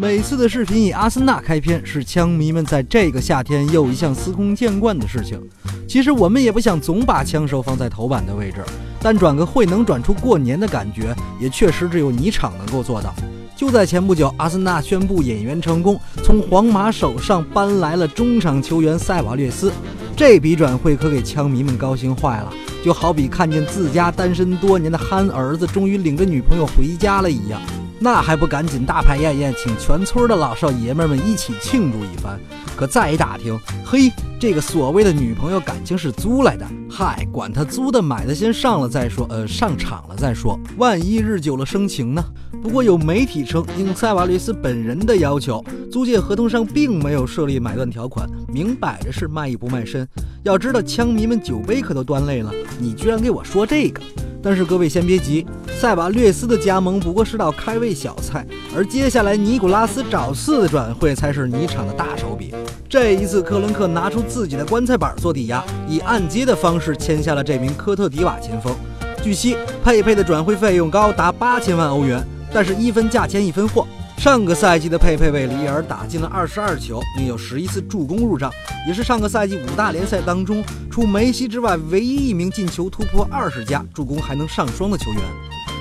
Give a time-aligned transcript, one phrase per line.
[0.00, 5.42] 每次的视频以阿森纳开篇，是枪迷们在这个夏天又一项司空见惯的事情。
[5.88, 8.64] 其实我们也不想总把枪手放在头版的位置，
[9.00, 13.12] 但转个会能转出过年的感觉，也确实只有泥场能够做到。
[13.56, 19.72] 就在前不久，阿森纳宣布引援成功，从皇马手上搬来了中场球员塞瓦略斯。
[20.16, 22.52] 这笔转会可给枪迷们高兴坏了，
[22.84, 27.60] 就好比看见自家单身多年的憨儿子终于领着女朋友回家了一样。
[28.00, 32.38] 那还不赶紧大排宴宴，请全村的老少爷们们一起庆祝一番？
[32.76, 36.64] 可再一打听，嘿，这个所谓的女朋友感情是租来的。
[36.88, 39.26] 嗨，管他租的买的，先上了再说。
[39.28, 42.24] 呃，上场了再说，万一日久了生情呢？
[42.62, 50.06] 不过有媒体称，应塞瓦略斯本人的要求，租借合同上并没有设立买断条款，明摆着是卖艺不卖身。
[50.44, 54.00] 要知道，枪迷们酒杯可都端累了，你居然给我说这个！
[54.48, 55.46] 但是各位先别急，
[55.78, 62.54] 塞瓦略斯的加盟不过是道开胃小菜，而接下来尼古拉斯找四的转会才是尼场的大手笔。
[62.88, 68.74] 这一次，克伦克拿出自己的棺材板做抵押，以按揭的方式签下了这名科特迪瓦前锋。
[69.22, 69.54] 据悉，
[69.84, 73.86] 佩佩的转会费用高达八千万欧元，但是一分价钱一分货。
[74.18, 78.50] 上个赛季的佩佩为里尔打进了二十二球，并有十一次助攻入账，
[78.88, 85.22] 也是上个赛季五大联赛当中除梅西之外唯一一名进球突破二十加、助攻还能上双的球员。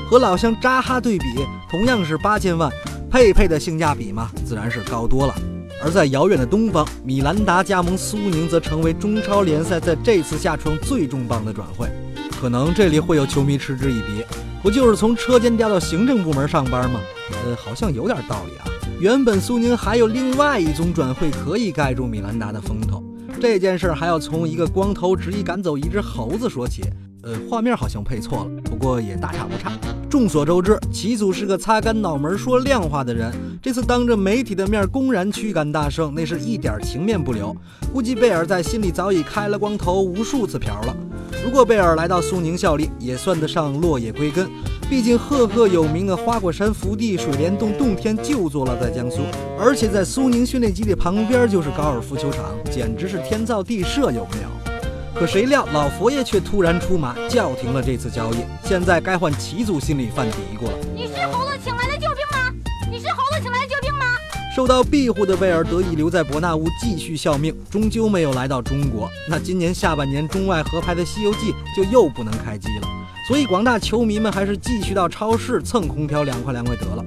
[0.08, 1.26] 和老乡扎哈对比，
[1.68, 2.72] 同样是八千万，
[3.10, 5.34] 佩佩的性价比嘛，自然是高多了。
[5.84, 11.90] 而在遥远的东方，米兰达加盟苏宁，则成为中超联赛在这次下窗最重磅的转会。
[12.40, 14.24] 可能这里会有球迷嗤之以鼻，
[14.62, 17.00] 不就是从车间调到行政部门上班吗？
[17.46, 18.66] 呃，好像有点道理啊。
[19.00, 23.04] 原本苏宁还有另外一宗转会可以盖住米兰达的风头，
[23.40, 26.82] 这件事还要从一个光头执意赶走一只猴子说起。
[27.28, 29.74] 呃，画面好像配错了，不过也大差不差。
[30.10, 33.30] 众所周知，齐祖是个擦干脑门说亮话的人，
[33.62, 37.54] 这次当着媒体的面公然驱赶大圣，那是一点情面不留。
[37.92, 40.96] 估计贝尔在心里早已开了光头无数次瓢了。
[41.44, 44.50] 如果贝尔来到苏宁效力，也算得上落叶归根。
[44.90, 49.18] 毕竟赫赫有名的花果山福地水帘洞洞天就坐落在江苏，
[49.60, 54.67] 而且在苏宁训练基地旁边就是高尔夫球场，简直是天造地设，有没有？
[55.20, 58.38] 可谁料老佛爷却突然出马，叫停了这次交易。
[58.64, 60.78] 现在该换齐祖心里犯嘀咕了。
[60.94, 62.54] 你是猴子请来的救兵吗？
[62.92, 64.06] 你是猴子请来的救兵吗？
[64.56, 69.10] 受到庇护的贝尔得以留在伯纳乌继续效命，终究没有来到中国。
[69.28, 72.88] 那今年下半年中外合拍的《西游记》就又不能开机了。
[73.28, 77.04] 所以广大球迷们还是继续到超市蹭空调凉快凉快得了。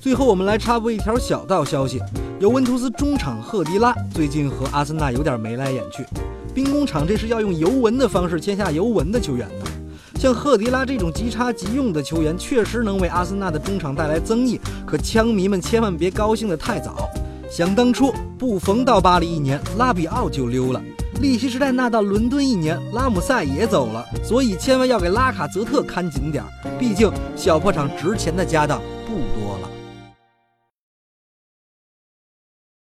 [0.00, 2.00] 最后我们来插播一条小道消息：
[2.38, 6.06] 尤文图斯中场赫迪拉最近和阿森纳有点眉来眼去。
[6.50, 9.64] 兵工厂这是要用尤文的方式签下尤文的球员呢。
[10.18, 14.60] 像赫迪拉这种即插即用的球员，确实能为阿森纳的中场带来增益。
[14.86, 17.08] 可枪迷们千万别高兴得太早。
[17.50, 20.82] 想当初布冯到巴黎一年，拉比奥就溜了。
[21.20, 29.68] 利希时代纳到伦敦一年，拉姆塞也走了，所以千万要给拉卡泽特看紧点儿，毕竟小破厂值钱的家当不多了。